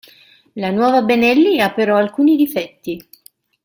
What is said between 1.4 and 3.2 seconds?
ha però alcuni difetti.